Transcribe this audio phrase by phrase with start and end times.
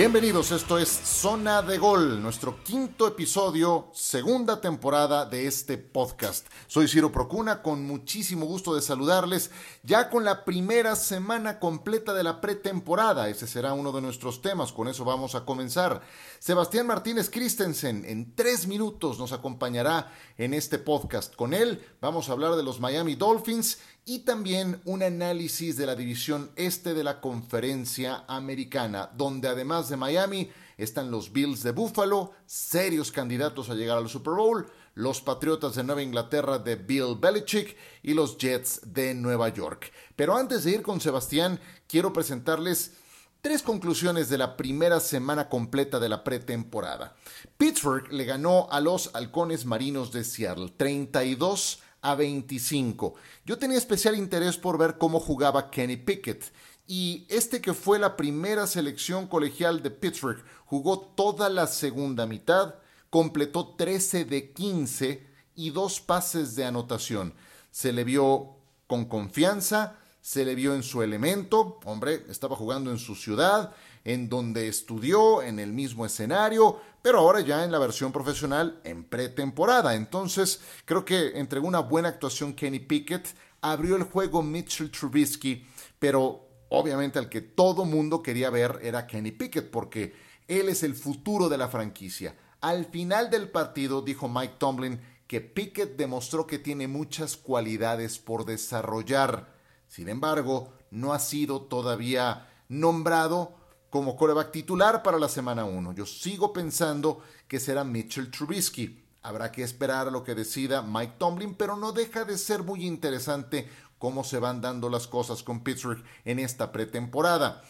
[0.00, 6.46] Bienvenidos, esto es Zona de Gol, nuestro quinto episodio, segunda temporada de este podcast.
[6.68, 9.50] Soy Ciro Procuna, con muchísimo gusto de saludarles,
[9.82, 13.28] ya con la primera semana completa de la pretemporada.
[13.28, 16.00] Ese será uno de nuestros temas, con eso vamos a comenzar.
[16.38, 21.36] Sebastián Martínez Christensen en tres minutos nos acompañará en este podcast.
[21.36, 23.76] Con él vamos a hablar de los Miami Dolphins
[24.10, 29.96] y también un análisis de la división este de la conferencia americana, donde además de
[29.96, 35.76] Miami están los Bills de Buffalo, serios candidatos a llegar al Super Bowl, los Patriotas
[35.76, 39.92] de Nueva Inglaterra de Bill Belichick y los Jets de Nueva York.
[40.16, 42.94] Pero antes de ir con Sebastián, quiero presentarles
[43.42, 47.14] tres conclusiones de la primera semana completa de la pretemporada.
[47.56, 53.14] Pittsburgh le ganó a los Halcones Marinos de Seattle 32 a 25.
[53.44, 56.52] Yo tenía especial interés por ver cómo jugaba Kenny Pickett.
[56.86, 62.74] Y este que fue la primera selección colegial de Pittsburgh jugó toda la segunda mitad,
[63.10, 67.34] completó 13 de 15 y dos pases de anotación.
[67.70, 72.98] Se le vio con confianza, se le vio en su elemento, hombre, estaba jugando en
[72.98, 73.72] su ciudad,
[74.04, 79.04] en donde estudió, en el mismo escenario, pero ahora ya en la versión profesional en
[79.04, 79.94] pretemporada.
[79.94, 83.28] Entonces, creo que entregó una buena actuación Kenny Pickett,
[83.62, 85.66] abrió el juego Mitchell Trubisky,
[85.98, 90.14] pero obviamente al que todo mundo quería ver era Kenny Pickett, porque
[90.48, 92.36] él es el futuro de la franquicia.
[92.60, 98.44] Al final del partido dijo Mike Tomlin que Pickett demostró que tiene muchas cualidades por
[98.44, 99.54] desarrollar.
[99.86, 103.59] Sin embargo, no ha sido todavía nombrado
[103.90, 105.92] como coreback titular para la semana 1.
[105.92, 109.02] Yo sigo pensando que será Mitchell Trubisky.
[109.22, 112.86] Habrá que esperar a lo que decida Mike Tomlin, pero no deja de ser muy
[112.86, 117.62] interesante cómo se van dando las cosas con Pittsburgh en esta pretemporada.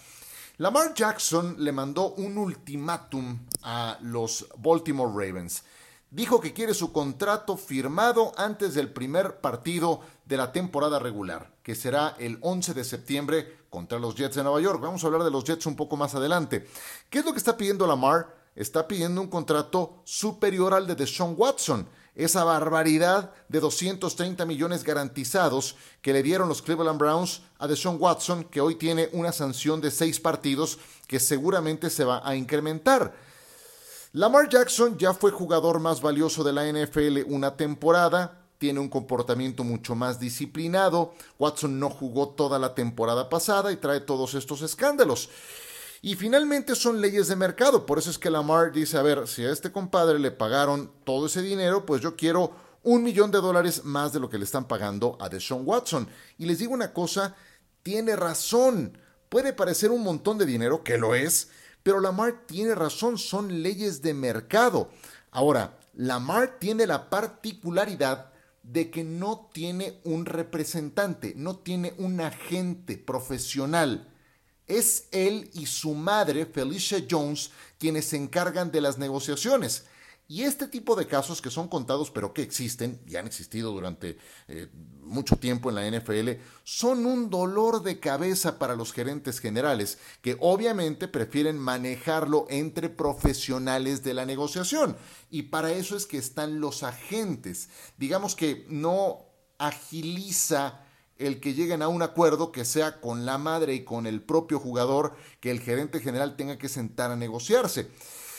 [0.58, 5.64] Lamar Jackson le mandó un ultimátum a los Baltimore Ravens.
[6.10, 11.74] Dijo que quiere su contrato firmado antes del primer partido de la temporada regular, que
[11.74, 14.80] será el 11 de septiembre contra los Jets de Nueva York.
[14.82, 16.66] Vamos a hablar de los Jets un poco más adelante.
[17.08, 18.36] ¿Qué es lo que está pidiendo Lamar?
[18.54, 21.88] Está pidiendo un contrato superior al de Deshaun Watson.
[22.16, 28.44] Esa barbaridad de 230 millones garantizados que le dieron los Cleveland Browns a Deshaun Watson,
[28.44, 33.14] que hoy tiene una sanción de seis partidos que seguramente se va a incrementar.
[34.12, 39.64] Lamar Jackson ya fue jugador más valioso de la NFL una temporada, tiene un comportamiento
[39.64, 41.14] mucho más disciplinado.
[41.38, 45.30] Watson no jugó toda la temporada pasada y trae todos estos escándalos.
[46.02, 47.86] Y finalmente son leyes de mercado.
[47.86, 51.26] Por eso es que Lamar dice, a ver, si a este compadre le pagaron todo
[51.26, 54.68] ese dinero, pues yo quiero un millón de dólares más de lo que le están
[54.68, 56.06] pagando a Deshaun Watson.
[56.36, 57.34] Y les digo una cosa,
[57.82, 58.98] tiene razón.
[59.30, 61.48] Puede parecer un montón de dinero, que lo es,
[61.82, 64.90] pero Lamar tiene razón, son leyes de mercado.
[65.30, 68.29] Ahora, Lamar tiene la particularidad
[68.62, 74.12] de que no tiene un representante, no tiene un agente profesional.
[74.66, 79.84] Es él y su madre, Felicia Jones, quienes se encargan de las negociaciones.
[80.30, 84.16] Y este tipo de casos que son contados pero que existen y han existido durante
[84.46, 84.68] eh,
[85.02, 90.36] mucho tiempo en la NFL son un dolor de cabeza para los gerentes generales que
[90.38, 94.96] obviamente prefieren manejarlo entre profesionales de la negociación.
[95.30, 97.68] Y para eso es que están los agentes.
[97.98, 99.24] Digamos que no
[99.58, 100.84] agiliza
[101.18, 104.60] el que lleguen a un acuerdo que sea con la madre y con el propio
[104.60, 107.90] jugador que el gerente general tenga que sentar a negociarse.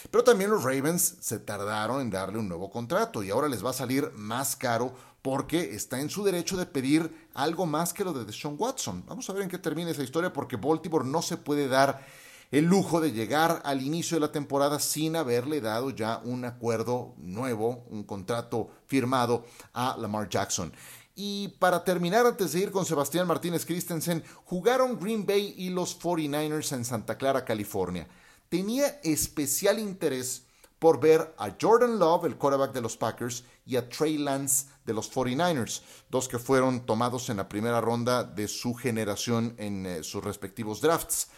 [0.10, 3.70] Pero también los Ravens se tardaron en darle un nuevo contrato y ahora les va
[3.70, 8.14] a salir más caro porque está en su derecho de pedir algo más que lo
[8.14, 9.04] de Deshaun Watson.
[9.08, 12.06] Vamos a ver en qué termina esa historia porque Baltimore no se puede dar
[12.50, 17.14] el lujo de llegar al inicio de la temporada sin haberle dado ya un acuerdo
[17.18, 20.74] nuevo, un contrato firmado a Lamar Jackson.
[21.16, 25.98] Y para terminar, antes de ir con Sebastián Martínez Christensen, jugaron Green Bay y los
[26.00, 28.08] 49ers en Santa Clara, California
[28.52, 30.44] tenía especial interés
[30.78, 34.94] por ver a Jordan Love, el quarterback de los Packers, y a Trey Lance de
[34.94, 40.04] los 49ers, dos que fueron tomados en la primera ronda de su generación en eh,
[40.04, 41.30] sus respectivos drafts.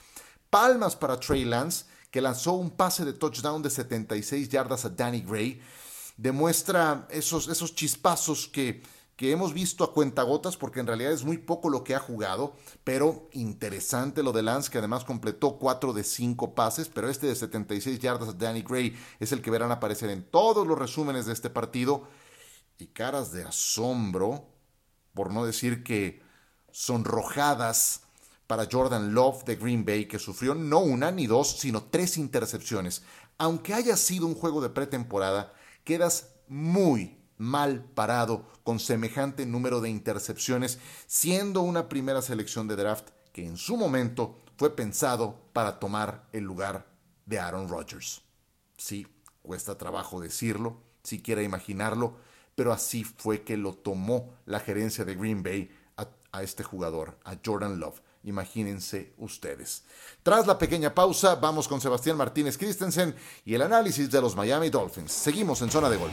[0.50, 5.22] Palmas para Trey Lance, que lanzó un pase de touchdown de 76 yardas a Danny
[5.22, 5.62] Gray.
[6.18, 8.82] Demuestra esos, esos chispazos que
[9.16, 12.56] que hemos visto a cuentagotas porque en realidad es muy poco lo que ha jugado,
[12.84, 17.36] pero interesante lo de Lance que además completó 4 de 5 pases, pero este de
[17.36, 21.50] 76 yardas Danny Gray es el que verán aparecer en todos los resúmenes de este
[21.50, 22.08] partido
[22.80, 24.48] y caras de asombro,
[25.14, 26.24] por no decir que
[26.72, 28.02] sonrojadas
[28.48, 33.04] para Jordan Love de Green Bay, que sufrió no una ni dos, sino tres intercepciones.
[33.38, 39.90] Aunque haya sido un juego de pretemporada, quedas muy mal parado con semejante número de
[39.90, 46.28] intercepciones, siendo una primera selección de draft que en su momento fue pensado para tomar
[46.32, 46.88] el lugar
[47.26, 48.22] de Aaron Rodgers.
[48.78, 49.08] Sí,
[49.42, 52.18] cuesta trabajo decirlo, siquiera imaginarlo,
[52.56, 57.18] pero así fue que lo tomó la gerencia de Green Bay a, a este jugador,
[57.26, 58.02] a Jordan Love.
[58.24, 59.84] Imagínense ustedes.
[60.22, 63.14] Tras la pequeña pausa, vamos con Sebastián Martínez Christensen
[63.44, 65.12] y el análisis de los Miami Dolphins.
[65.12, 66.12] Seguimos en zona de gol.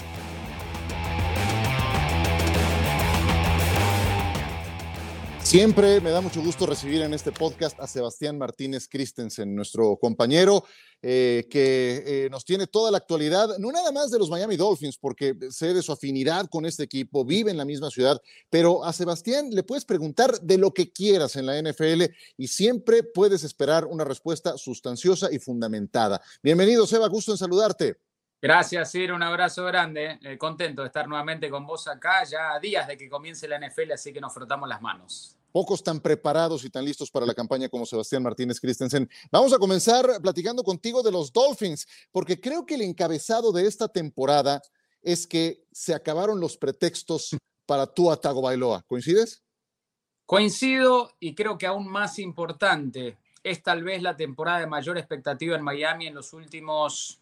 [5.51, 10.65] Siempre me da mucho gusto recibir en este podcast a Sebastián Martínez Christensen, nuestro compañero
[11.03, 14.97] eh, que eh, nos tiene toda la actualidad, no nada más de los Miami Dolphins,
[14.97, 18.93] porque sé de su afinidad con este equipo, vive en la misma ciudad, pero a
[18.93, 22.05] Sebastián le puedes preguntar de lo que quieras en la NFL
[22.37, 26.23] y siempre puedes esperar una respuesta sustanciosa y fundamentada.
[26.45, 27.97] Bienvenido, Seba, gusto en saludarte.
[28.41, 29.17] Gracias, Ciro.
[29.17, 30.21] Un abrazo grande.
[30.23, 33.59] Eh, contento de estar nuevamente con vos acá, ya a días de que comience la
[33.59, 37.35] NFL, así que nos frotamos las manos pocos tan preparados y tan listos para la
[37.35, 39.09] campaña como Sebastián Martínez Christensen.
[39.31, 43.89] Vamos a comenzar platicando contigo de los Dolphins, porque creo que el encabezado de esta
[43.89, 44.63] temporada
[45.03, 47.37] es que se acabaron los pretextos
[47.67, 48.83] para tu Atago Bailoa.
[48.87, 49.43] ¿Coincides?
[50.27, 55.57] Coincido y creo que aún más importante, es tal vez la temporada de mayor expectativa
[55.57, 57.21] en Miami en los últimos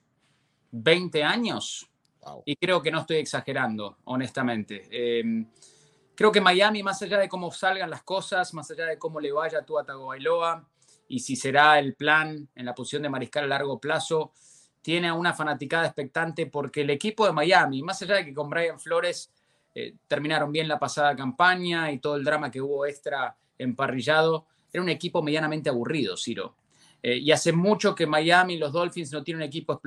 [0.73, 1.89] 20 años.
[2.45, 4.87] Y creo que no estoy exagerando, honestamente.
[4.91, 5.45] Eh,
[6.19, 9.31] Creo que Miami, más allá de cómo salgan las cosas, más allá de cómo le
[9.31, 10.69] vaya a Tua Tagovailoa
[11.07, 14.33] y si será el plan en la posición de mariscal a largo plazo,
[14.83, 18.51] tiene a una fanaticada expectante porque el equipo de Miami, más allá de que con
[18.51, 19.31] Brian Flores
[19.77, 24.83] eh, terminaron bien la pasada campaña y todo el drama que hubo extra emparrillado, era
[24.83, 26.57] un equipo medianamente aburrido, Ciro.
[27.03, 29.81] Eh, y hace mucho que Miami, los Dolphins, no tienen un equipo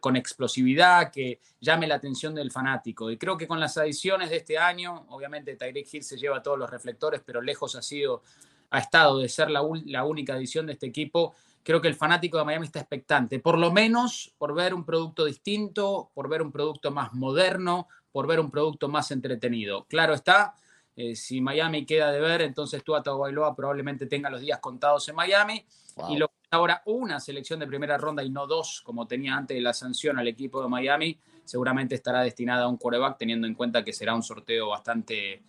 [0.00, 3.10] con explosividad que llame la atención del fanático.
[3.10, 6.58] Y creo que con las adiciones de este año, obviamente Tyreek Hill se lleva todos
[6.58, 8.22] los reflectores, pero lejos ha sido,
[8.70, 11.34] ha estado de ser la, la única adición de este equipo.
[11.62, 15.24] Creo que el fanático de Miami está expectante, por lo menos por ver un producto
[15.24, 19.84] distinto, por ver un producto más moderno, por ver un producto más entretenido.
[19.88, 20.54] Claro está,
[20.94, 25.16] eh, si Miami queda de ver, entonces Tua Tagovailoa probablemente tenga los días contados en
[25.16, 25.66] Miami
[26.08, 29.60] y lo ahora una selección de primera ronda y no dos, como tenía antes de
[29.60, 33.84] la sanción al equipo de Miami, seguramente estará destinada a un coreback, teniendo en cuenta
[33.84, 35.42] que será un sorteo bastante,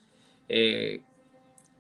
[0.48, 1.02] eh,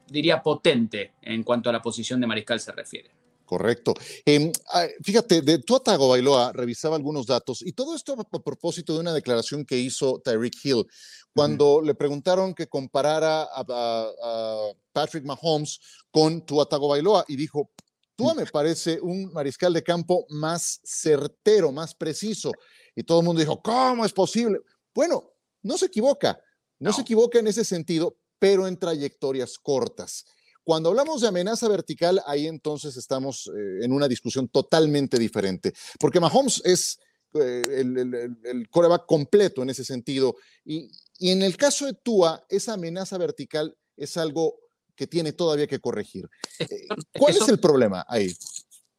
[0.07, 3.11] diría, potente en cuanto a la posición de mariscal se refiere.
[3.47, 3.93] Correcto.
[4.25, 8.99] Em, ah, fíjate, de Tuatago Bailoa revisaba algunos datos y todo esto a, propósito de
[8.99, 10.85] una declaración que hizo Tyreek Hill
[11.33, 15.79] cuando le preguntaron que comparara a, Patrick Mahomes
[16.11, 17.71] con Tuatago Bailoa y dijo,
[18.17, 22.51] Tua me parece un mariscal de campo más certero, más preciso.
[22.95, 24.59] Y todo el mundo dijo, ¿cómo es posible?
[24.93, 25.31] Bueno,
[25.61, 26.41] no se equivoca,
[26.79, 30.25] no, se equivoca en ese sentido, pero en trayectorias cortas.
[30.63, 36.19] Cuando hablamos de amenaza vertical, ahí entonces estamos eh, en una discusión totalmente diferente, porque
[36.19, 36.97] Mahomes es
[37.35, 40.35] eh, el, coreback completo en ese sentido.
[40.65, 40.89] Y,
[41.19, 44.59] y en el caso de Tua, esa amenaza vertical es algo
[44.97, 46.27] que tiene todavía que corregir.
[46.59, 46.87] Eh,
[47.18, 48.35] ¿Cuál es, el problema ahí?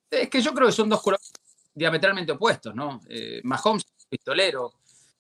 [0.09, 1.31] Es que yo creo que son dos colores
[1.75, 3.00] diametralmente opuestos, ¿no?
[3.09, 4.75] Eh, Mahomes es pistolero,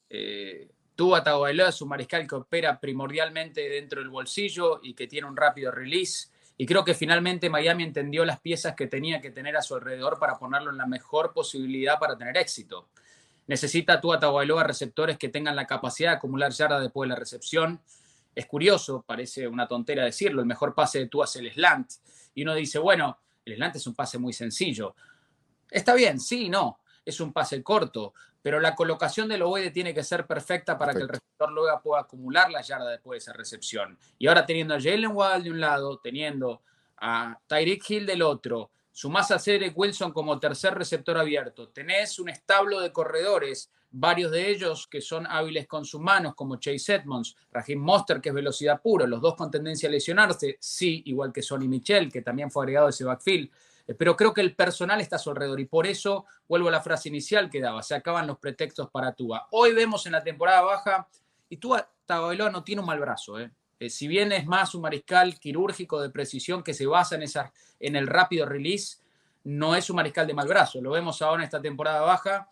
[0.08, 5.26] eh, Tua Tagovailoa es un mariscal que opera primordialmente dentro del bolsillo y que tiene
[5.26, 6.28] un rápido release.
[6.56, 10.18] Y creo que finalmente Miami entendió las piezas que tenía que tener a su alrededor
[10.18, 12.88] para ponerlo en la mejor posibilidad para tener éxito.
[13.46, 17.80] Necesita Tua Tagovailoa receptores que tengan la capacidad de acumular yardas después de la recepción,
[18.38, 21.90] es curioso, parece una tontera decirlo, el mejor pase de tú es el slant.
[22.34, 24.94] Y uno dice, bueno, el slant es un pase muy sencillo.
[25.68, 30.04] Está bien, sí, no, es un pase corto, pero la colocación del ovoide tiene que
[30.04, 33.98] ser perfecta para que el receptor luego pueda acumular la yarda después de esa recepción.
[34.18, 36.62] Y ahora teniendo a Jalen Waddle de un lado, teniendo
[36.98, 42.28] a Tyreek Hill del otro, sumás a Cedric Wilson como tercer receptor abierto, tenés un
[42.28, 47.36] establo de corredores varios de ellos que son hábiles con sus manos, como Chase Edmonds,
[47.50, 51.42] Raheem Monster, que es velocidad pura, los dos con tendencia a lesionarse, sí, igual que
[51.42, 53.50] Sonny Michel, que también fue agregado a ese backfield.
[53.86, 56.72] Eh, pero creo que el personal está a su alrededor y por eso vuelvo a
[56.72, 59.48] la frase inicial que daba, se acaban los pretextos para Tua.
[59.52, 61.08] Hoy vemos en la temporada baja,
[61.48, 63.50] y Tua Tagovailoa no tiene un mal brazo, ¿eh?
[63.80, 67.52] Eh, si bien es más un mariscal quirúrgico de precisión que se basa en, esa,
[67.78, 68.98] en el rápido release,
[69.44, 70.80] no es un mariscal de mal brazo.
[70.80, 72.48] Lo vemos ahora en esta temporada baja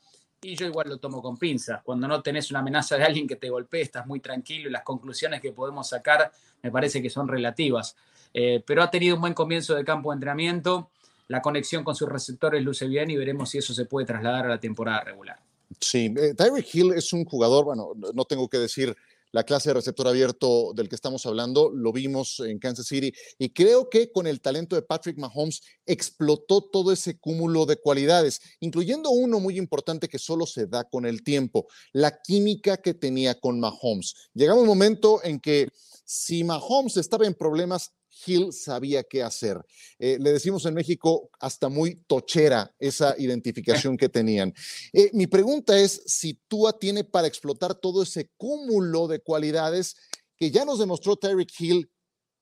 [0.47, 1.83] y yo igual lo tomo con pinzas.
[1.83, 4.83] Cuando no tenés una amenaza de alguien que te golpee, estás muy tranquilo y las
[4.83, 6.31] conclusiones que podemos sacar
[6.63, 7.97] me parece que son relativas.
[8.33, 10.91] Eh, pero ha tenido un buen comienzo de campo de entrenamiento,
[11.27, 14.49] la conexión con sus receptores luce bien y veremos si eso se puede trasladar a
[14.51, 15.39] la temporada regular.
[15.81, 16.35] Sí, eh,
[16.73, 18.97] Hill es un jugador, bueno, no tengo que decir
[19.37, 23.51] la clase de receptor abierto del que estamos hablando, lo vimos en Kansas City y
[23.51, 29.11] creo que con el talento de Patrick Mahomes explotó todo ese cúmulo de cualidades, incluyendo
[29.11, 33.61] uno muy importante que solo se da con el tiempo, la química que tenía con
[33.61, 34.15] Mahomes.
[34.33, 35.69] Llegaba un momento en que
[36.07, 37.93] si Mahomes estaba en problemas,
[38.25, 39.61] Hill sabía qué hacer.
[39.99, 44.55] Eh, le decimos en México hasta muy tochera esa identificación que tenían.
[44.93, 49.97] Eh, mi pregunta es si Tua tiene para explotar todo ese cúmulo de cualidades
[50.37, 51.91] que ya nos demostró Tyreek Hill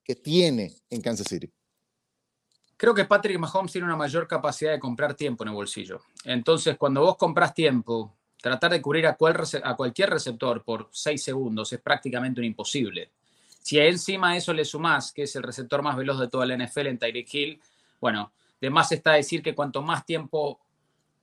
[0.03, 1.51] que tiene en Kansas City.
[2.77, 6.01] Creo que Patrick Mahomes tiene una mayor capacidad de comprar tiempo en el bolsillo.
[6.25, 9.17] Entonces, cuando vos compras tiempo, tratar de cubrir a,
[9.63, 13.13] a cualquier receptor por seis segundos es prácticamente un imposible.
[13.65, 16.55] Si encima a eso le sumás, que es el receptor más veloz de toda la
[16.55, 17.63] NFL en Tyreek Hill,
[17.99, 18.31] bueno,
[18.61, 20.61] de más está decir que cuanto más tiempo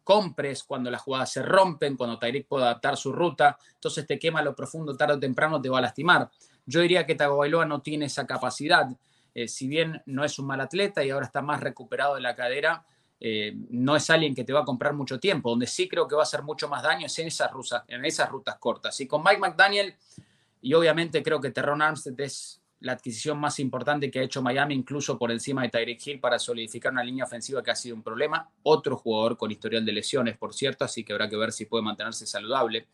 [0.03, 4.41] compres, cuando las jugadas se rompen, cuando Tyreek puede adaptar su ruta, entonces te quema
[4.41, 6.31] lo profundo, tarde o temprano te va a lastimar.
[6.65, 8.89] Yo diría que Tagovailoa no tiene esa capacidad.
[9.35, 12.35] Eh, si bien no es un mal atleta y ahora está más recuperado de la
[12.35, 12.83] cadera,
[13.19, 15.51] eh, no es alguien que te va a comprar mucho tiempo.
[15.51, 17.51] Donde sí creo que va a hacer mucho más daño es en esas,
[17.87, 18.99] en esas rutas cortas.
[18.99, 19.95] Y con Mike McDaniel
[20.61, 24.73] y obviamente creo que Terron Armstead es la adquisición más importante que ha hecho Miami,
[24.73, 28.01] incluso por encima de Tyreek Hill, para solidificar una línea ofensiva que ha sido un
[28.01, 28.49] problema.
[28.63, 31.83] Otro jugador con historial de lesiones, por cierto, así que habrá que ver si puede
[31.83, 32.87] mantenerse saludable.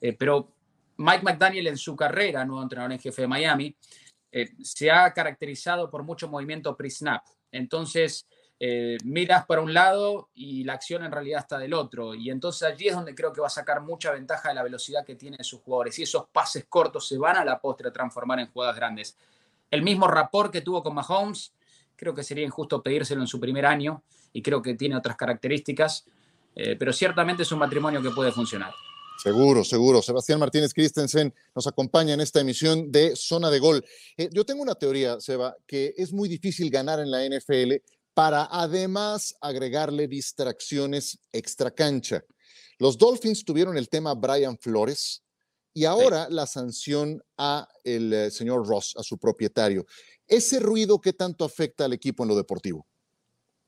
[0.00, 0.52] Eh, pero
[0.96, 3.76] Mike McDaniel en su carrera, nuevo entrenador en jefe de Miami,
[4.32, 7.22] eh, se ha caracterizado por mucho movimiento pre-snap.
[7.52, 8.26] Entonces,
[8.58, 12.14] eh, miras para un lado y la acción en realidad está del otro.
[12.14, 15.04] Y entonces allí es donde creo que va a sacar mucha ventaja de la velocidad
[15.04, 15.98] que tienen sus jugadores.
[15.98, 19.16] Y esos pases cortos se van a la postre a transformar en jugadas grandes.
[19.70, 21.52] El mismo rapport que tuvo con Mahomes,
[21.96, 26.06] creo que sería injusto pedírselo en su primer año y creo que tiene otras características,
[26.54, 28.72] eh, pero ciertamente es un matrimonio que puede funcionar.
[29.18, 30.02] Seguro, seguro.
[30.02, 33.84] Sebastián Martínez Christensen nos acompaña en esta emisión de Zona de Gol.
[34.16, 37.76] Eh, yo tengo una teoría, Seba, que es muy difícil ganar en la NFL
[38.16, 42.24] para además agregarle distracciones extra cancha.
[42.78, 45.22] Los Dolphins tuvieron el tema Brian Flores
[45.74, 49.84] y ahora la sanción a el eh, señor Ross, a su propietario.
[50.26, 52.86] ¿Ese ruido qué tanto afecta al equipo en lo deportivo?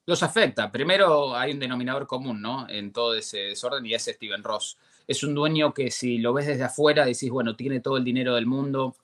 [0.07, 0.73] Los afecta.
[0.73, 2.67] Primero hay un denominador común, ¿no?
[2.71, 4.78] En todo ese desorden y es Steven Ross.
[5.07, 8.35] Es un dueño que si lo ves desde afuera decís, bueno, tiene todo el dinero
[8.35, 8.97] del mundo,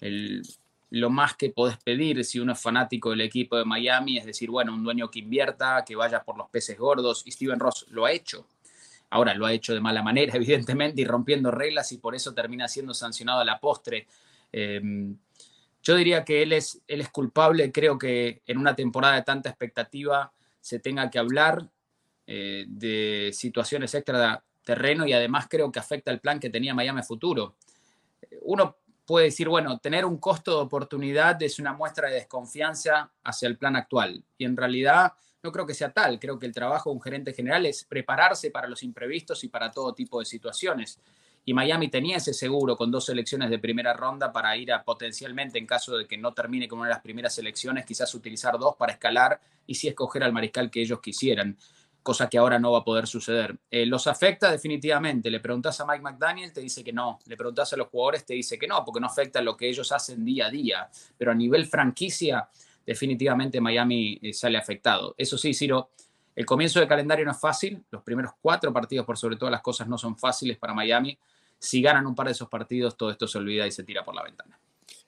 [0.00, 0.42] el,
[0.90, 4.50] lo más que podés pedir si uno es fanático del equipo de Miami es decir,
[4.50, 8.06] bueno, un dueño que invierta, que vaya por los peces gordos, y Steven Ross lo
[8.06, 8.46] ha hecho.
[9.10, 12.68] Ahora lo ha hecho de mala manera, evidentemente, y rompiendo reglas, y por eso termina
[12.68, 14.06] siendo sancionado a la postre.
[14.50, 15.16] Em,
[15.82, 19.48] yo diría que él es, él es culpable, creo que en una temporada de tanta
[19.50, 21.68] expectativa se tenga que hablar
[22.26, 27.02] eh, de situaciones extra terreno y además creo que afecta el plan que tenía Miami
[27.02, 27.56] futuro.
[28.42, 28.76] Uno
[29.08, 33.56] puede decir, bueno, tener un costo de oportunidad es una muestra de desconfianza hacia el
[33.56, 34.22] plan actual.
[34.36, 36.18] Y en realidad no creo que sea tal.
[36.20, 39.70] Creo que el trabajo de un gerente general es prepararse para los imprevistos y para
[39.70, 41.00] todo tipo de situaciones.
[41.46, 45.58] Y Miami tenía ese seguro con dos selecciones de primera ronda para ir a potencialmente,
[45.58, 48.76] en caso de que no termine con una de las primeras selecciones, quizás utilizar dos
[48.76, 51.56] para escalar y si escoger al mariscal que ellos quisieran
[52.02, 53.56] cosa que ahora no va a poder suceder.
[53.70, 54.50] Eh, ¿Los afecta?
[54.50, 55.30] Definitivamente.
[55.30, 57.18] Le preguntas a Mike McDaniel, te dice que no.
[57.26, 59.92] Le preguntas a los jugadores, te dice que no, porque no afecta lo que ellos
[59.92, 60.88] hacen día a día.
[61.16, 62.48] Pero a nivel franquicia,
[62.86, 65.14] definitivamente Miami eh, sale afectado.
[65.18, 65.90] Eso sí, Ciro,
[66.34, 67.84] el comienzo de calendario no es fácil.
[67.90, 71.18] Los primeros cuatro partidos, por sobre todas las cosas, no son fáciles para Miami.
[71.58, 74.14] Si ganan un par de esos partidos, todo esto se olvida y se tira por
[74.14, 74.58] la ventana.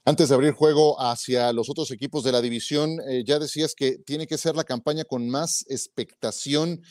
[0.05, 3.99] Antes de abrir juego hacia los otros equipos de la división, eh, ya decías que
[3.99, 6.83] tiene que ser la campaña con más expectación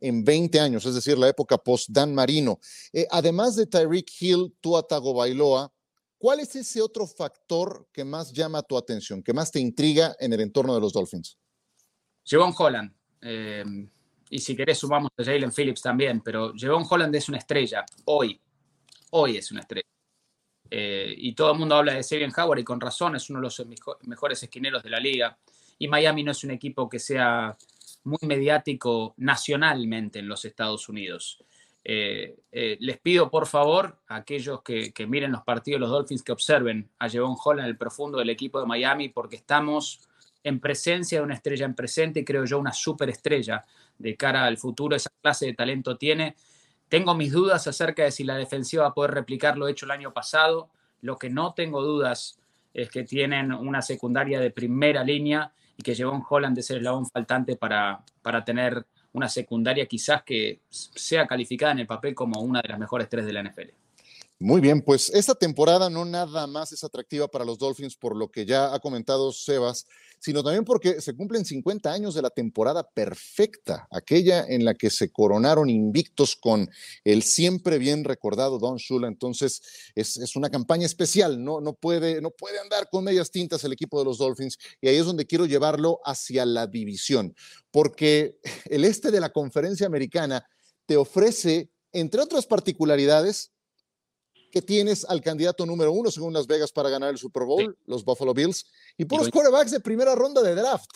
[0.00, 2.58] en 20 años, es decir, la época post-Dan Marino.
[2.92, 5.72] Eh, además de Tyreek Hill, Tuatago Bailoa,
[6.18, 10.32] ¿cuál es ese otro factor que más llama tu atención, que más te intriga en
[10.32, 11.38] el entorno de los Dolphins?
[12.24, 12.92] Javon Holland.
[13.22, 13.64] Eh,
[14.28, 18.40] y si querés sumamos a Jalen Phillips también, pero Javon Holland es una estrella, hoy.
[19.10, 19.86] Hoy es una estrella.
[20.70, 23.44] Eh, y todo el mundo habla de Sabian Howard y con razón es uno de
[23.44, 23.62] los
[24.02, 25.36] mejores esquineros de la liga.
[25.78, 27.56] Y Miami no es un equipo que sea
[28.04, 31.38] muy mediático nacionalmente en los Estados Unidos.
[31.88, 36.22] Eh, eh, les pido por favor a aquellos que, miren los partidos de los Dolphins
[36.22, 40.00] que observen a Jevon Hall en el profundo del equipo de Miami porque estamos
[40.42, 43.64] en presencia de una estrella en presente y creo yo una superestrella
[43.98, 44.96] de cara al futuro.
[44.96, 46.34] Esa clase de talento tiene
[46.88, 49.90] tengo mis dudas acerca de si la defensiva va a poder replicar lo hecho el
[49.90, 50.68] año pasado.
[51.02, 52.38] Lo que no tengo dudas
[52.72, 56.82] es que tienen una secundaria de primera línea y que un Holland de ser el
[56.82, 62.40] eslabón faltante para, para tener una secundaria quizás que sea calificada en el papel como
[62.40, 63.70] una de las mejores tres de la NFL.
[64.38, 68.30] Muy bien, pues esta temporada no nada más es atractiva para los Dolphins por lo
[68.30, 69.86] que ya ha comentado Sebas,
[70.18, 74.90] sino también porque se cumplen 50 años de la temporada perfecta, aquella en la que
[74.90, 76.68] se coronaron invictos con
[77.04, 79.08] el siempre bien recordado Don Shula.
[79.08, 79.62] Entonces
[79.94, 83.98] es, una campaña especial, no, no, puede, no puede andar con medias tintas el equipo
[83.98, 87.34] de los Dolphins y ahí es donde quiero llevarlo hacia la división,
[87.70, 90.46] porque el este de la conferencia americana
[90.86, 93.52] te ofrece, entre otras particularidades,
[94.56, 98.04] que tienes al candidato número uno, según Las Vegas, para ganar el Super Bowl, los
[98.04, 98.64] Buffalo Bills,
[98.96, 100.90] y puros quarterbacks de primera ronda de draft.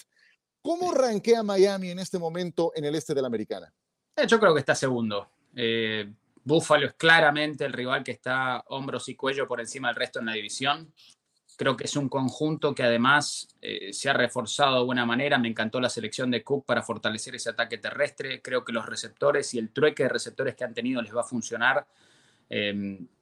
[0.63, 3.73] ¿Cómo rankea Miami en este momento en el este de la americana?
[4.17, 5.31] Eh, yo creo que está segundo.
[5.55, 6.13] Eh,
[6.45, 10.27] Buffalo es claramente el rival que está hombros y cuello por encima del resto en
[10.27, 10.93] la división.
[11.57, 15.39] Creo que es un conjunto que además eh, se ha reforzado de buena manera.
[15.39, 18.41] Me encantó la selección de Cook para fortalecer ese ataque terrestre.
[18.41, 21.25] Creo que los receptores y el trueque de receptores que han tenido les va a
[21.25, 21.87] funcionar.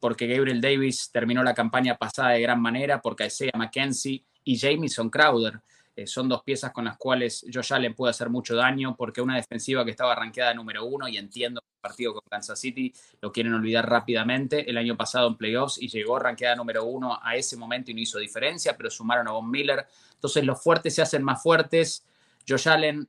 [0.00, 5.10] Porque Gabriel Davis terminó la campaña pasada de gran manera, porque Isaiah McKenzie y Jamison
[5.10, 5.60] Crowder
[5.98, 9.34] eh, son dos piezas con las cuales Josh Allen puede hacer mucho daño, porque una
[9.34, 13.32] defensiva que estaba arranqueada número uno, y entiendo que el partido con Kansas City lo
[13.32, 17.56] quieren olvidar rápidamente, el año pasado en playoffs y llegó ranqueada número uno a ese
[17.56, 19.88] momento y no hizo diferencia, pero sumaron a Von Miller.
[20.14, 22.04] Entonces los fuertes se hacen más fuertes.
[22.48, 23.08] Josh Allen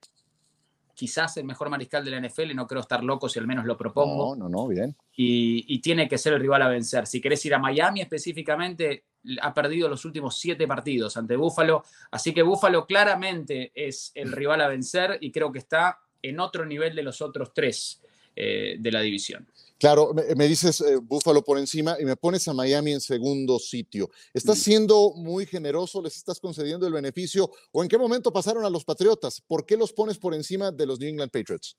[0.99, 3.77] quizás el mejor mariscal de la NFL, no creo estar loco si al menos lo
[3.77, 4.35] propongo.
[4.35, 4.97] No, no, no, bien.
[5.15, 7.07] Y, tiene que ser el rival a vencer.
[7.07, 9.05] Si querés ir a Miami específicamente,
[9.41, 14.59] ha perdido los últimos siete partidos ante Búfalo, así que Búfalo claramente es el rival
[14.59, 18.01] a vencer y creo que está en otro nivel de los otros tres
[18.39, 19.47] eh, de la división.
[19.77, 24.09] Claro, me, dices eh, Búfalo por encima y me pones a Miami en segundo sitio.
[24.33, 24.61] ¿Estás mm.
[24.61, 26.01] siendo muy generoso?
[26.01, 27.49] ¿Les estás concediendo el beneficio?
[27.71, 29.41] ¿O en qué momento pasaron a los Patriotas?
[29.41, 31.77] ¿Por qué los pones por encima de los New England Patriots?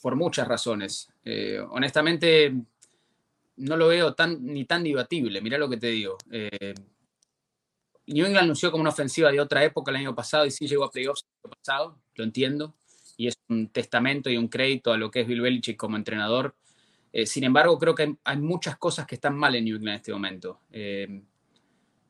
[0.00, 1.08] por muchas razones.
[1.24, 2.54] Eh, honestamente,
[3.56, 5.40] no lo veo tan, ni tan debatible.
[5.40, 6.18] Mira lo que te digo.
[6.30, 6.74] Eh,
[8.06, 10.84] New England anunció como una ofensiva de otra época el año pasado y sí llegó
[10.84, 12.74] a playoffs el año pasado, lo entiendo.
[13.16, 16.54] Y es un testamento y un crédito a lo que es Bill Belichick como entrenador
[17.12, 19.96] eh, sin embargo, creo que hay, muchas cosas que están mal en New England en
[19.96, 20.60] este momento.
[20.70, 21.22] Eh,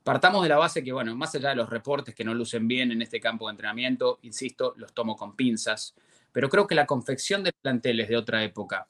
[0.05, 2.93] partamos de la base que, bueno, más allá de los reportes que no lucen bien
[2.93, 5.95] en este campo de entrenamiento, insisto, los tomo con pinzas,
[6.31, 8.87] pero creo que la confección de planteles de otra época,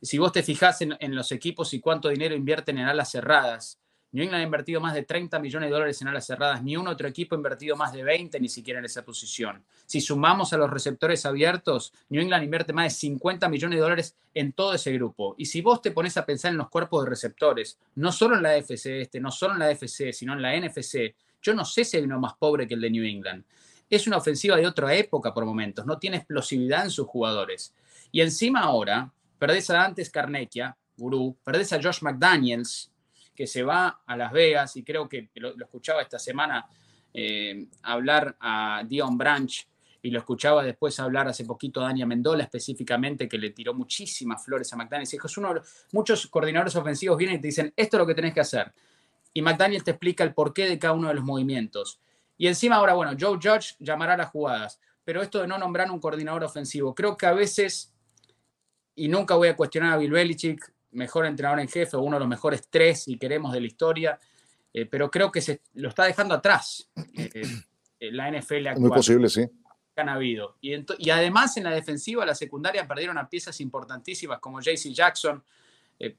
[0.00, 3.78] si vos te fijás en, en los equipos y cuánto dinero invierten en alas cerradas,
[4.12, 6.88] New England ha invertido más de 30 millones de dólares en alas cerradas, ni un
[6.88, 9.62] otro equipo ha invertido más de 20 ni siquiera en esa posición.
[9.86, 14.16] Si sumamos a los receptores abiertos, New England invierte más de 50 millones de dólares
[14.34, 15.36] en todo ese grupo.
[15.38, 18.42] Y si vos te pones a pensar en los cuerpos de receptores, no solo en
[18.42, 21.84] la FC este, no solo en la FC, sino en la NFC, yo no sé
[21.84, 23.44] si hay uno más pobre que el de New England.
[23.88, 27.74] Es una ofensiva de otra época por momentos, no tiene explosividad en sus jugadores.
[28.10, 32.90] Y encima ahora, perdés a Dante Carnequia, gurú, perdés a Josh McDaniels,
[33.34, 36.68] que se va a Las Vegas y creo que lo, escuchaba esta semana
[37.12, 39.66] eh, hablar a Dion Branch
[40.02, 44.44] y lo escuchaba después hablar hace poquito a Dania Mendola específicamente, que le tiró muchísimas
[44.44, 45.12] flores a McDaniels.
[45.12, 45.54] Y dijo, es uno,
[45.92, 48.72] muchos coordinadores ofensivos vienen y te dicen, esto es lo que tenés que hacer.
[49.34, 52.00] Y McDaniel te explica el porqué de cada uno de los movimientos.
[52.38, 56.00] Y encima ahora, bueno, Joe Judge llamará las jugadas, pero esto de no nombrar un
[56.00, 57.92] coordinador ofensivo, creo que a veces,
[58.94, 62.28] y nunca voy a cuestionar a Bill Belichick, mejor entrenador en jefe, uno de los
[62.28, 64.18] mejores tres, si queremos, de la historia,
[64.72, 67.30] eh, pero creo que se lo está dejando atrás eh,
[68.00, 68.80] eh, la NFL actual.
[68.80, 69.48] Muy posible, sí.
[69.96, 70.56] Han habido.
[70.60, 75.42] Y, y, además en la defensiva, la secundaria perdieron a piezas importantísimas como JC Jackson.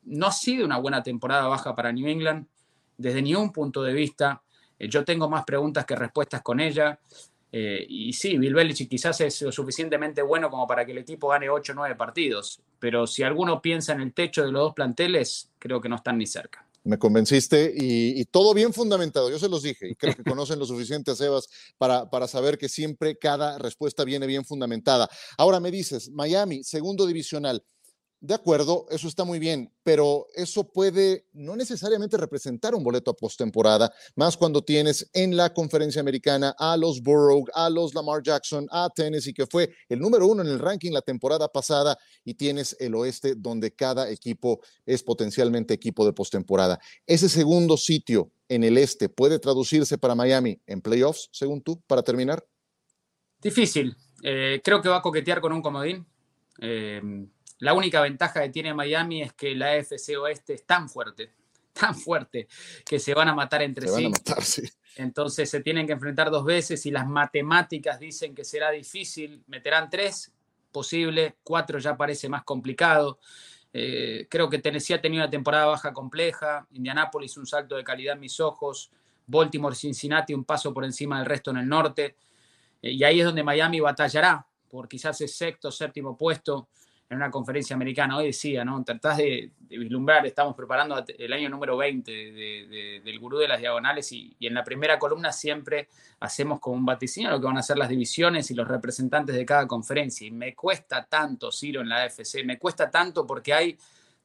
[0.03, 2.45] no ha sido una buena temporada baja para New England
[2.97, 4.43] desde ningún punto de vista.
[4.77, 6.99] yo tengo más preguntas que respuestas con ella.
[7.51, 11.27] Eh, y sí, Bill Belichick quizás es lo suficientemente bueno como para que el equipo
[11.27, 14.73] gane 8 o 9 partidos, pero si alguno piensa en el techo de los dos
[14.73, 16.65] planteles, creo que no están ni cerca.
[16.83, 20.65] Me convenciste y, todo bien fundamentado, yo se los dije y creo que conocen lo
[20.65, 25.07] suficiente a Sebas para, para saber que siempre cada respuesta viene bien fundamentada.
[25.37, 27.63] Ahora me dices, Miami, segundo divisional,
[28.23, 33.15] de acuerdo, eso está muy bien, pero eso puede no necesariamente representar un boleto a
[33.15, 38.67] postemporada, más cuando tienes en la conferencia americana a los Burrow, a los Lamar Jackson,
[38.69, 42.77] a Tennessee, que fue el número uno en el ranking la temporada pasada, y tienes
[42.79, 46.79] el oeste, donde cada equipo es potencialmente equipo de postemporada.
[47.07, 52.03] Ese segundo sitio en el este puede traducirse para Miami en playoffs, según tú, para
[52.03, 52.45] terminar.
[53.41, 53.95] Difícil.
[54.21, 56.05] Eh, creo que va a coquetear con un comodín.
[56.59, 57.01] Eh,
[57.61, 61.31] La única ventaja que tiene Miami es que la AFC Oeste es tan fuerte,
[61.73, 62.47] tan fuerte,
[62.83, 64.03] que se van a matar entre se sí.
[64.03, 64.63] Van a matar, sí.
[64.95, 69.43] Entonces se tienen que enfrentar dos veces y las matemáticas dicen que será difícil.
[69.47, 70.33] Meterán tres,
[70.71, 73.19] posible, cuatro ya parece más complicado.
[73.71, 78.15] Eh, creo que Tennessee ha tenido una temporada baja compleja, Indianapolis un salto de calidad
[78.15, 78.91] en mis ojos,
[79.27, 82.15] Baltimore, Cincinnati un paso por encima del resto en el norte,
[82.81, 86.67] eh, y ahí es donde Miami batallará por quizás el sexto, séptimo puesto
[87.11, 88.17] en una conferencia americana.
[88.17, 88.81] Hoy decía, ¿no?
[88.85, 92.09] Tratás de, vislumbrar, estamos preparando el año número 20
[93.03, 95.89] del gurú de las diagonales y, en la primera columna siempre
[96.21, 99.45] hacemos como un vaticinio lo que van a ser las divisiones y los representantes de
[99.45, 100.25] cada conferencia.
[100.25, 103.77] Y me cuesta tanto, Ciro, en la AFC, me cuesta tanto porque hay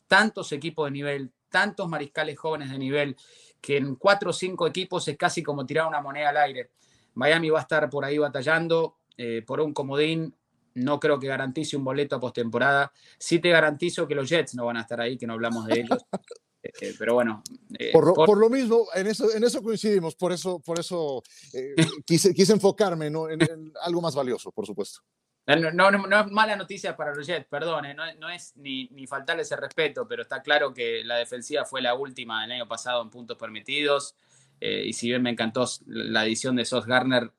[0.06, 3.16] tantos equipos de nivel, tantos mariscales jóvenes de nivel,
[3.60, 6.70] que en cuatro o cinco equipos es casi como tirar una moneda al aire.
[7.14, 10.35] Miami va a estar por ahí batallando eh, por un comodín
[10.76, 12.92] no creo que garantice un boleto a postemporada.
[13.18, 15.80] Sí te garantizo que los Jets no van a estar ahí, que no hablamos de
[15.80, 15.98] ellos.
[16.62, 17.44] Eh, eh, pero bueno.
[17.78, 18.26] Eh, por, por...
[18.26, 22.54] por, lo mismo, en eso, en eso coincidimos, por eso, por eso eh, quise, quise,
[22.54, 23.30] enfocarme ¿no?
[23.30, 25.00] en, en, algo más valioso, por supuesto.
[25.46, 29.06] No, no, no, es mala noticia para los Jets, perdón, no, no, es ni, ni
[29.06, 33.00] faltarle ese respeto, pero está claro que la defensiva fue la última del año pasado
[33.00, 34.16] en puntos permitidos.
[34.60, 37.30] y si bien me encantó la edición de Sos Garner,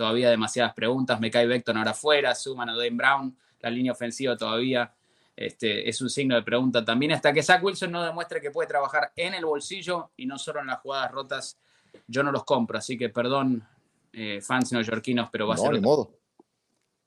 [0.00, 1.20] todavía demasiadas preguntas.
[1.20, 4.90] Me cae Beckton ahora afuera, suman a Dwayne Brown, la línea ofensiva todavía
[5.36, 7.12] este, es un signo de pregunta también.
[7.12, 10.60] Hasta que Zach Wilson no demuestre que puede trabajar en el bolsillo y no solo
[10.60, 11.58] en las jugadas rotas,
[12.08, 12.78] yo no los compro.
[12.78, 13.62] Así que perdón,
[14.14, 15.74] eh, fans neoyorquinos, pero va no, a ser.
[15.74, 16.14] Ni modo.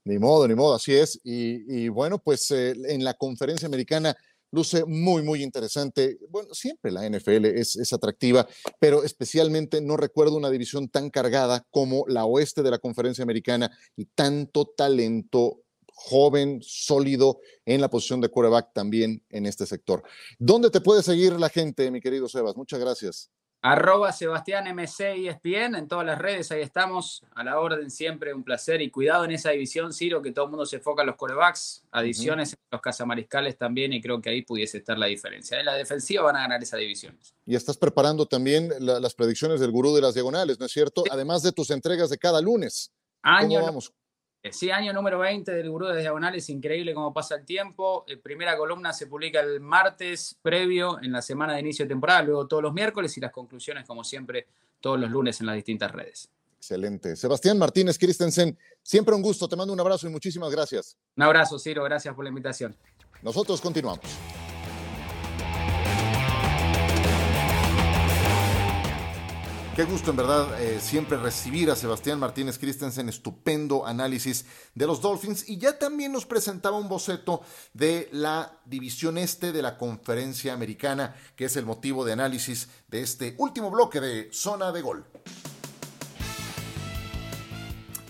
[0.04, 1.20] Ni modo, ni modo, así es.
[1.24, 4.16] Y, y bueno, pues eh, en la conferencia americana
[4.54, 6.20] luce muy, muy interesante.
[6.30, 8.48] Bueno, siempre la NFL es, es, atractiva,
[8.80, 13.72] pero especialmente no recuerdo una división tan cargada como la oeste de la conferencia americana
[13.98, 15.64] y tanto talento
[15.96, 20.04] joven, sólido en la posición de quarterback también en este sector.
[20.38, 22.56] ¿Dónde te puede seguir la gente, mi querido Sebas?
[22.56, 23.32] Muchas gracias.
[23.66, 28.44] Arroba Sebastián MC ESPN en todas las redes, ahí estamos, a la orden siempre, un
[28.44, 31.16] placer y cuidado en esa división, Ciro, que todo el mundo se enfoca en los
[31.16, 32.60] corebacks, adiciones uh -huh.
[32.60, 35.58] en los cazamariscales también y creo que ahí pudiese estar la diferencia.
[35.58, 37.18] En la defensiva van a ganar esa división.
[37.46, 41.04] Y estás preparando también la, las predicciones del gurú de las diagonales, ¿no es cierto?
[41.04, 41.10] Sí.
[41.10, 42.92] Además de tus entregas de cada lunes.
[43.22, 43.94] Año, ¿Cómo vamos?
[44.52, 48.04] Sí, año número 20 del Gurú de Diagonales, increíble cómo pasa el tiempo.
[48.08, 52.24] Eh, primera columna se publica el martes previo en la semana de inicio de temporada,
[52.24, 54.48] luego todos los miércoles y las conclusiones, como siempre,
[54.82, 56.30] todos los lunes en las distintas redes.
[56.58, 57.16] Excelente.
[57.16, 60.98] Sebastián Martínez Christensen, siempre un gusto, te mando un abrazo y muchísimas gracias.
[61.16, 62.76] Un abrazo, Ciro, gracias por la invitación.
[63.22, 64.02] Nosotros continuamos.
[69.76, 75.02] Qué gusto, en verdad, eh, siempre recibir a Sebastián Martínez Christensen, estupendo análisis de los
[75.02, 75.50] Dolphins.
[75.50, 77.42] Y ya también nos presentaba un boceto
[77.74, 83.02] de la división este de la conferencia americana, que es el motivo de análisis de
[83.02, 85.06] este último bloque de Zona de Gol.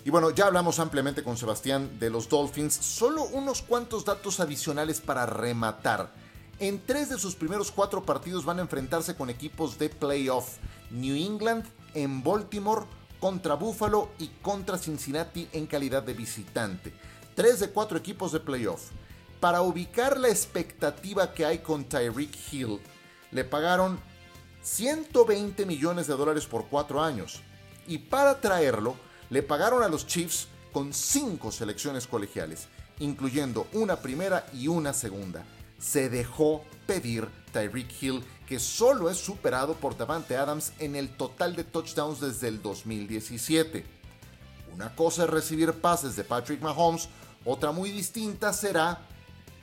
[0.04, 2.74] Y bueno, ya hablamos ampliamente con Sebastián de los Dolphins.
[2.74, 6.12] Solo unos cuantos datos adicionales para rematar.
[6.60, 10.58] En tres de sus primeros cuatro partidos van a enfrentarse con equipos de playoff.
[10.94, 12.86] New England en Baltimore
[13.20, 16.94] contra Buffalo y contra Cincinnati en calidad de visitante.
[17.36, 18.92] Tres de cuatro equipos de playoff.
[19.40, 22.80] Para ubicar la expectativa que hay con Tyreek Hill,
[23.32, 24.00] le pagaron
[24.62, 27.42] 120 millones de dólares por cuatro años.
[27.88, 28.96] Y para traerlo,
[29.30, 32.68] le pagaron a los Chiefs con cinco selecciones colegiales,
[33.00, 35.44] incluyendo una primera y una segunda.
[35.80, 41.56] Se dejó pedir Tyreek Hill que solo es superado por Davante Adams en el total
[41.56, 43.84] de touchdowns desde el 2017.
[44.76, 47.10] Una cosa es recibir pases de Patrick Mahomes,
[47.46, 49.08] otra muy distinta será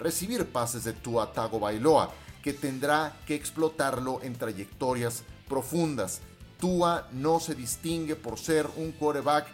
[0.01, 2.11] recibir pases de Tua Tagovailoa,
[2.43, 6.21] que tendrá que explotarlo en trayectorias profundas.
[6.59, 9.47] Tua no se distingue por ser un quarterback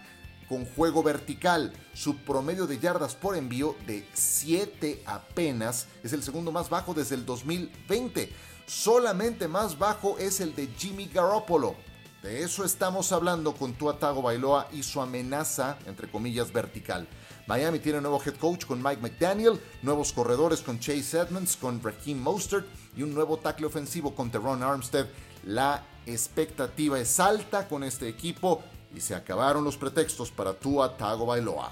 [0.49, 1.75] con juego vertical.
[1.93, 7.17] Su promedio de yardas por envío de 7 apenas es el segundo más bajo desde
[7.17, 11.77] el 2020 solamente más bajo es el de Jimmy Garoppolo.
[12.23, 17.07] De eso estamos hablando con Tua Tagovailoa y su amenaza, entre comillas, vertical.
[17.47, 22.19] Miami tiene nuevo head coach con Mike McDaniel, nuevos corredores con Chase Edmonds, con Raheem
[22.19, 25.07] Mostert y un nuevo tackle ofensivo con Teron Armstead.
[25.45, 31.71] La expectativa es alta con este equipo y se acabaron los pretextos para Tua Tagovailoa.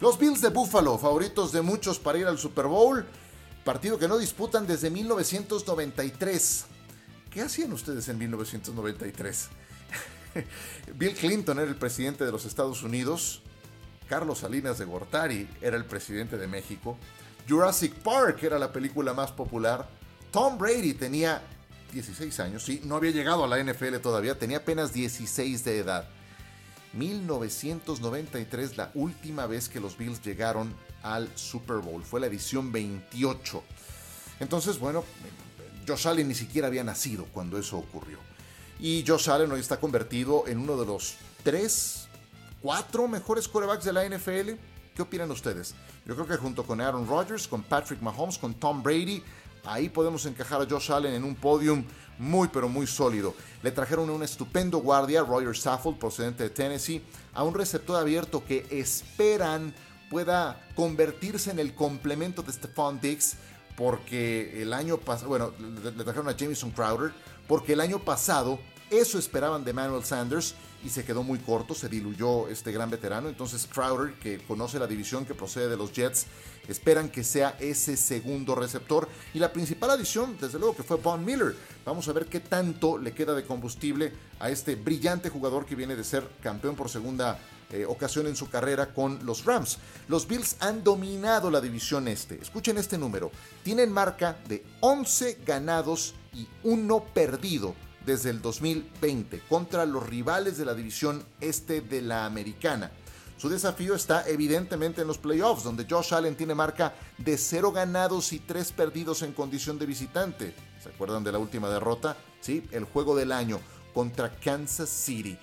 [0.00, 3.06] Los Bills de Buffalo, favoritos de muchos para ir al Super Bowl,
[3.64, 6.66] partido que no disputan desde 1993.
[7.30, 9.48] ¿Qué hacían ustedes en 1993?
[10.94, 13.42] Bill Clinton era el presidente de los Estados Unidos,
[14.08, 16.98] Carlos Salinas de Gortari era el presidente de México,
[17.48, 19.88] Jurassic Park era la película más popular.
[20.30, 21.42] Tom Brady tenía
[21.92, 26.08] 16 años, sí, no había llegado a la NFL todavía, tenía apenas 16 de edad.
[26.92, 30.74] 1993, la última vez que los Bills llegaron
[31.04, 33.62] al Super Bowl, fue la edición 28.
[34.40, 35.04] Entonces, bueno,
[35.86, 38.18] Josh Allen ni siquiera había nacido cuando eso ocurrió.
[38.80, 42.08] Y Josh Allen hoy está convertido en uno de los tres,
[42.60, 44.52] cuatro mejores quarterbacks de la NFL.
[44.94, 45.74] ¿Qué opinan ustedes?
[46.06, 49.22] Yo creo que junto con Aaron Rodgers, con Patrick Mahomes, con Tom Brady,
[49.64, 51.84] ahí podemos encajar a Josh Allen en un podium
[52.18, 53.34] muy pero muy sólido.
[53.62, 57.02] Le trajeron un estupendo guardia, Roger Saffold, procedente de Tennessee,
[57.34, 59.74] a un receptor abierto que esperan
[60.10, 63.36] pueda convertirse en el complemento de Stephon Diggs,
[63.76, 67.12] porque el año pasado, bueno, le, trajeron a Jameson Crowder,
[67.48, 68.58] porque el año pasado
[68.90, 73.28] eso esperaban de Manuel Sanders y se quedó muy corto, se diluyó este gran veterano.
[73.28, 76.26] Entonces Crowder, que conoce la división que procede de los Jets,
[76.68, 79.08] esperan que sea ese segundo receptor.
[79.32, 81.56] Y la principal adición, desde luego, que fue Von Miller.
[81.84, 85.96] Vamos a ver qué tanto le queda de combustible a este brillante jugador que viene
[85.96, 87.38] de ser campeón por segunda
[87.74, 89.78] eh, ocasión en su carrera con los Rams.
[90.08, 92.40] Los Bills han dominado la división este.
[92.40, 93.32] Escuchen este número.
[93.64, 97.74] Tienen marca de 11 ganados y 1 perdido
[98.06, 102.92] desde el 2020 contra los rivales de la división este de la americana.
[103.36, 108.32] Su desafío está evidentemente en los playoffs, donde Josh Allen tiene marca de 0 ganados
[108.32, 110.54] y 3 perdidos en condición de visitante.
[110.82, 112.16] ¿Se acuerdan de la última derrota?
[112.40, 113.58] Sí, el juego del año
[113.92, 115.36] contra Kansas City.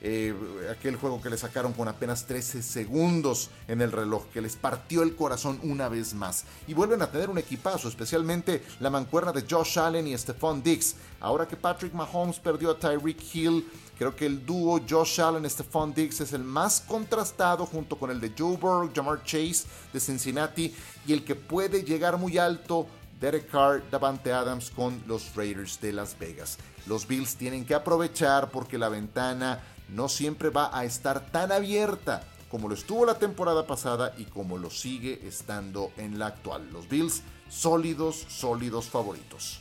[0.00, 0.32] Eh,
[0.70, 5.02] aquel juego que le sacaron con apenas 13 segundos en el reloj, que les partió
[5.02, 6.44] el corazón una vez más.
[6.68, 10.94] Y vuelven a tener un equipazo, especialmente la mancuerna de Josh Allen y Stephon Diggs.
[11.20, 16.20] Ahora que Patrick Mahomes perdió a Tyreek Hill, creo que el dúo Josh Allen-Stephon Diggs
[16.20, 20.72] es el más contrastado junto con el de Joe Burrow, Jamar Chase de Cincinnati
[21.06, 22.86] y el que puede llegar muy alto
[23.20, 26.56] Derek Carr, Davante Adams con los Raiders de Las Vegas.
[26.86, 32.22] Los Bills tienen que aprovechar porque la ventana no siempre va a estar tan abierta
[32.50, 36.70] como lo estuvo la temporada pasada y como lo sigue estando en la actual.
[36.72, 39.60] Los Bills, sólidos, sólidos favoritos.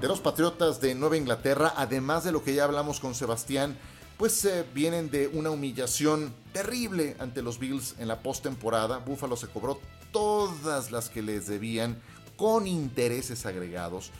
[0.00, 3.76] De los Patriotas de Nueva Inglaterra, además de lo que ya hablamos con Sebastián,
[4.16, 8.98] pues eh, vienen de una humillación terrible ante los Bills en la postemporada.
[8.98, 9.78] Buffalo se cobró
[10.10, 12.00] todas las que les debían
[12.36, 14.10] con intereses agregados.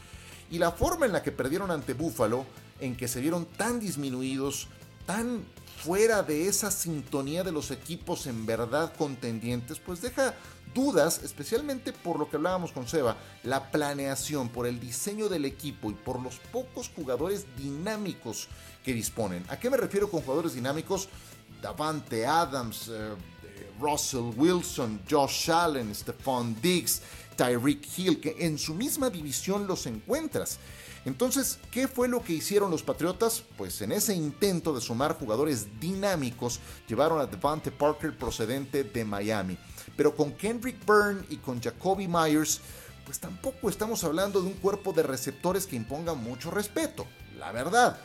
[0.50, 2.44] Y la forma en la que perdieron ante Buffalo,
[2.80, 4.68] en que se vieron tan disminuidos,
[5.10, 5.44] tan
[5.82, 10.36] fuera de esa sintonía de los equipos en verdad contendientes, pues deja
[10.72, 15.90] dudas, especialmente por lo que hablábamos con Seba, la planeación, por el diseño del equipo
[15.90, 18.46] y por los pocos jugadores dinámicos
[18.84, 19.44] que disponen.
[19.48, 21.08] ¿A qué me refiero con jugadores dinámicos?
[21.60, 27.02] Davante Adams, eh, eh, Russell Wilson, Josh Allen, Stephon Diggs,
[27.34, 30.60] Tyreek Hill, que en su misma división los encuentras.
[31.04, 33.42] Entonces, ¿qué fue lo que hicieron los Patriotas?
[33.56, 39.56] Pues en ese intento de sumar jugadores dinámicos, llevaron a Devante Parker procedente de Miami.
[39.96, 42.60] Pero con Kendrick Byrne y con Jacoby Myers,
[43.06, 47.06] pues tampoco estamos hablando de un cuerpo de receptores que imponga mucho respeto,
[47.38, 47.98] la verdad.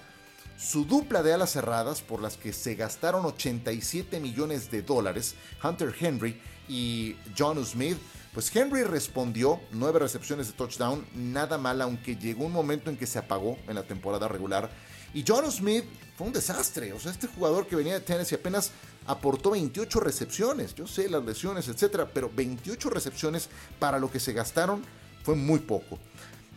[0.57, 5.93] Su dupla de alas cerradas, por las que se gastaron 87 millones de dólares, Hunter
[5.99, 7.97] Henry y John Smith,
[8.35, 13.07] pues Henry respondió, nueve recepciones de touchdown, nada mal, aunque llegó un momento en que
[13.07, 14.69] se apagó en la temporada regular.
[15.13, 15.85] Y John Smith
[16.17, 16.91] fue un desastre.
[16.91, 18.71] O sea, este jugador que venía de Tennessee apenas
[19.07, 20.75] aportó 28 recepciones.
[20.75, 23.47] Yo sé las lesiones, etcétera, pero 28 recepciones
[23.79, 24.83] para lo que se gastaron
[25.23, 25.97] fue muy poco.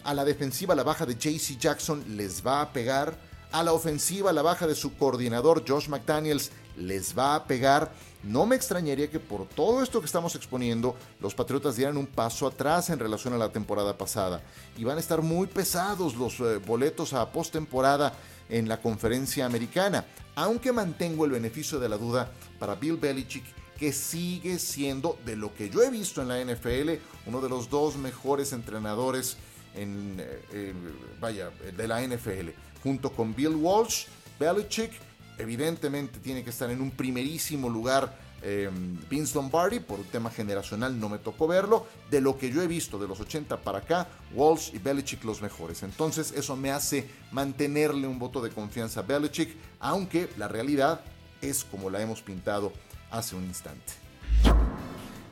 [0.02, 3.16] A la defensiva, la baja de JC Jackson les va a pegar.
[3.52, 7.92] A la ofensiva, la baja de su coordinador Josh McDaniels les va a pegar.
[8.22, 12.46] No me extrañaría que por todo esto que estamos exponiendo, los Patriotas dieran un paso
[12.46, 14.42] atrás en relación a la temporada pasada.
[14.76, 18.12] Y van a estar muy pesados los eh, boletos a postemporada
[18.48, 20.04] en la conferencia americana.
[20.34, 23.44] Aunque mantengo el beneficio de la duda para Bill Belichick,
[23.78, 26.94] que sigue siendo, de lo que yo he visto en la NFL,
[27.26, 29.36] uno de los dos mejores entrenadores
[29.74, 30.16] en,
[30.52, 30.72] eh,
[31.20, 32.50] vaya, de la NFL.
[32.82, 34.06] Junto con Bill Walsh,
[34.38, 34.92] Belichick
[35.38, 38.70] evidentemente tiene que estar en un primerísimo lugar eh,
[39.10, 41.86] Vince Lombardi, por un tema generacional no me tocó verlo.
[42.10, 45.42] De lo que yo he visto de los 80 para acá, Walsh y Belichick los
[45.42, 45.82] mejores.
[45.82, 51.00] Entonces eso me hace mantenerle un voto de confianza a Belichick, aunque la realidad
[51.40, 52.72] es como la hemos pintado
[53.10, 53.94] hace un instante.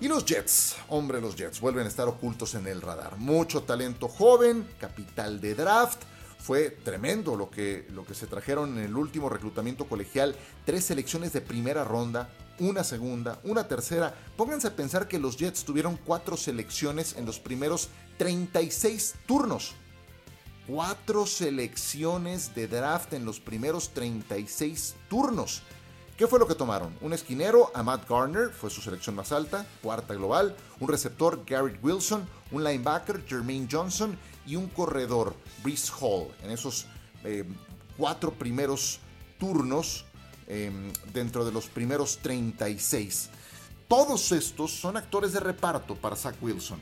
[0.01, 3.16] Y los Jets, hombre, los Jets vuelven a estar ocultos en el radar.
[3.16, 6.03] Mucho talento joven, capital de draft
[6.47, 10.37] fue tremendo lo que, lo que se trajeron en el último reclutamiento colegial.
[10.65, 12.31] Tres selecciones de primera ronda,
[12.61, 14.15] una segunda, una tercera.
[14.37, 19.75] Pónganse a pensar que los Jets tuvieron cuatro selecciones en los primeros 36 turnos.
[20.69, 25.63] Cuatro selecciones de draft en los primeros 36 turnos.
[26.17, 26.97] ¿Qué fue lo que tomaron?
[27.01, 30.57] Un esquinero, Matt Garner, fue su selección más alta, cuarta global.
[30.79, 32.25] Un receptor, Garrett Wilson.
[32.53, 34.17] Un linebacker, Jermaine Johnson.
[34.47, 36.29] Y un corredor, Brees Hall.
[36.43, 36.87] En esos
[37.25, 37.45] eh,
[37.97, 39.01] cuatro primeros
[39.39, 40.05] turnos,
[40.47, 43.31] em, dentro de los primeros 36.
[43.89, 46.81] Todos estos son actores de reparto para Zach Wilson,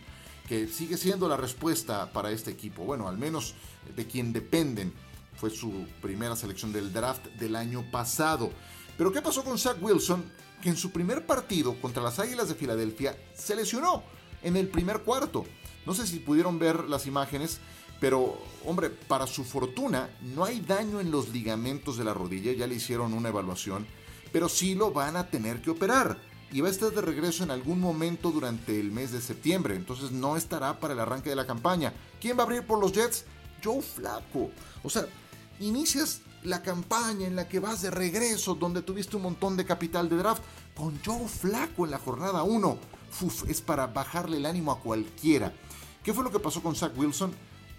[0.49, 2.85] que sigue siendo la respuesta para este equipo.
[2.85, 3.55] Bueno, al menos
[3.95, 4.93] de quien dependen.
[5.37, 8.51] Fue su primera selección del draft del año pasado.
[8.97, 10.25] Pero ¿qué pasó con Zach Wilson?
[10.63, 14.03] Que en su primer partido contra las Águilas de Filadelfia se lesionó
[14.43, 15.45] en el primer cuarto.
[15.87, 17.61] No sé si pudieron ver las imágenes,
[18.01, 22.67] pero hombre, para su fortuna no hay daño en los ligamentos de la rodilla, ya
[22.67, 23.87] le hicieron una evaluación,
[24.33, 26.19] pero sí lo van a tener que operar.
[26.53, 30.13] Y va a estar de regreso en algún momento durante el mes de septiembre, entonces
[30.13, 31.93] no estará para el arranque de la campaña.
[32.21, 33.25] ¿Quién va a abrir por los Jets?
[33.63, 34.51] Joe Flaco.
[34.83, 35.07] O sea,
[35.59, 40.09] inicias la campaña en la que vas de regreso, donde tuviste un montón de capital
[40.09, 40.43] de draft,
[40.77, 42.79] con Joe Flaco en la jornada 1.
[43.49, 45.53] es para bajarle el ánimo a cualquiera.
[46.05, 47.33] ¿Qué fue lo que pasó con Zach Wilson?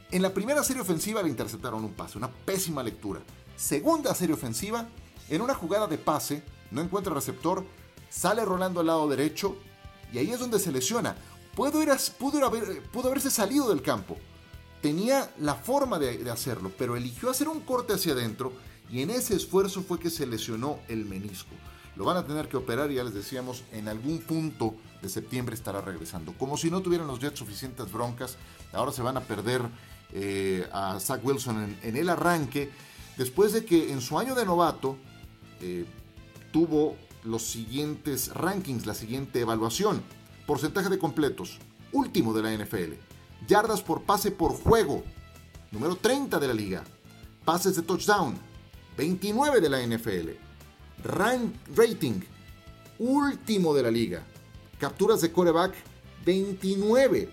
[0.10, 3.22] En la primera serie ofensiva le interceptaron un pase, una pésima lectura.
[3.56, 4.88] Segunda serie ofensiva,
[5.30, 7.64] en una jugada de pase, no encuentra receptor,
[8.10, 9.56] sale rolando al lado derecho
[10.12, 11.16] y ahí es donde se lesiona.
[11.56, 11.80] Pudo,
[13.08, 14.18] haberse salido del campo
[14.82, 18.54] tenía la forma de, hacerlo, pero eligió hacer un corte hacia adentro
[18.92, 21.52] y en ese esfuerzo fue que se lesionó el menisco.
[21.96, 24.74] Lo van a tener que operar ya les decíamos, en algún punto
[25.06, 26.34] de septiembre estará regresando.
[26.38, 28.38] Como si no tuvieran los Jets suficientes broncas,
[28.74, 29.62] ahora se van a perder
[30.14, 32.70] eh, a Zach Wilson en, el arranque,
[33.18, 34.98] después de que en su año de novato
[35.62, 35.86] eh,
[36.52, 40.04] tuvo los siguientes rankings, la siguiente evaluación.
[40.46, 41.60] Porcentaje de completos,
[41.92, 42.94] último de la NFL
[43.48, 45.04] yardas por pase por juego,
[45.72, 46.84] número 30 de la liga.
[47.44, 48.36] Pases de touchdown,
[48.98, 50.30] 29 de la NFL.
[51.04, 52.22] Rank rating,
[52.98, 54.24] último de la liga.
[54.80, 55.74] Capturas de coreback,
[56.26, 57.30] 29.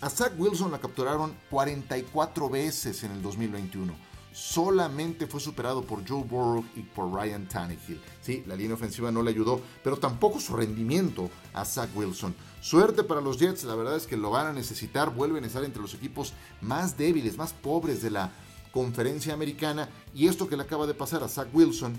[0.00, 6.24] A Zach Wilson la capturaron 44 veces en el 2021 solamente fue superado por Joe
[6.24, 8.00] Burrow y por Ryan Tannehill.
[8.20, 12.34] Sí, la línea ofensiva no le ayudó, pero tampoco su rendimiento a Zach Wilson.
[12.60, 15.62] Suerte para los Jets, la verdad es que lo van a necesitar, vuelven a estar
[15.62, 18.32] entre los equipos más débiles, más pobres de la
[18.72, 21.96] conferencia americana y esto que le acaba de pasar a Zach Wilson,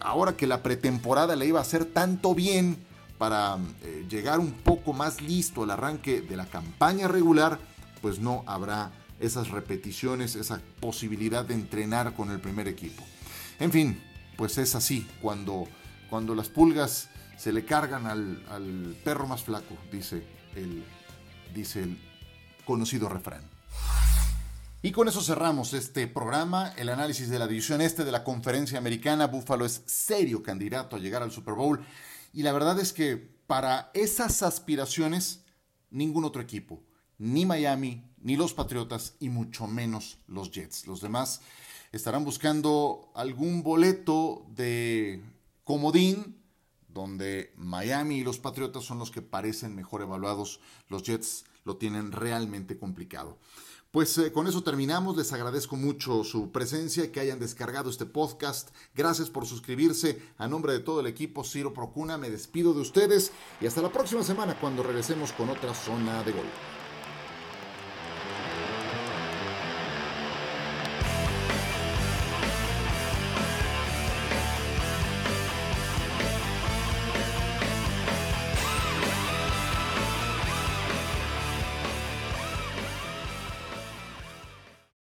[0.00, 2.85] ahora que la pretemporada le iba a hacer tanto bien
[3.18, 7.58] para eh, llegar un poco más listo al arranque de la campaña regular,
[8.02, 13.02] pues no habrá esas repeticiones, esa posibilidad de entrenar con el primer equipo.
[13.58, 14.02] En fin,
[14.36, 15.66] pues es así, cuando,
[16.10, 20.22] cuando las pulgas se le cargan al, perro más flaco, dice
[20.54, 20.84] el,
[21.54, 21.98] dice el
[22.64, 23.56] conocido refrán.
[24.82, 28.78] Y con eso cerramos este programa, el análisis de la división este de la conferencia
[28.78, 29.26] americana.
[29.26, 31.84] Buffalo es serio candidato a llegar al Super Bowl.
[32.36, 35.40] Y la verdad es que para esas aspiraciones,
[35.88, 36.82] ningún otro equipo,
[37.16, 40.86] ni Miami, ni los Patriotas y mucho menos los Jets.
[40.86, 41.40] Los demás
[41.92, 45.22] estarán buscando algún boleto de
[45.64, 46.36] comodín
[46.88, 50.60] donde Miami y los Patriotas son los que parecen mejor evaluados.
[50.90, 53.38] Los Jets lo tienen realmente complicado.
[53.96, 55.16] Pues eh, con eso terminamos.
[55.16, 58.68] Les agradezco mucho su presencia que hayan descargado este podcast.
[58.94, 60.20] Gracias por suscribirse.
[60.36, 63.90] A nombre de todo el equipo Ciro Procuna me despido de ustedes y hasta la
[63.90, 66.44] próxima semana cuando regresemos con otra zona de gol.